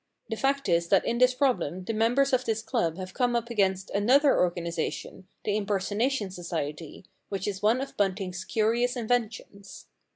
The 0.29 0.35
fact 0.35 0.67
is 0.67 0.87
that 0.87 1.05
in 1.05 1.19
this 1.19 1.35
problem 1.35 1.83
the 1.85 1.93
members 1.93 2.33
of 2.33 2.43
this 2.43 2.63
club 2.63 2.97
have 2.97 3.13
come 3.13 3.35
up 3.35 3.51
against 3.51 3.91
another 3.91 4.39
organisation, 4.39 5.27
the 5.43 5.55
Impersonation 5.55 6.31
Society, 6.31 7.05
which 7.29 7.47
is 7.47 7.61
one 7.61 7.81
of 7.81 7.95
Bunting's 7.97 8.43
curious 8.43 8.95
inventions. 8.95 9.85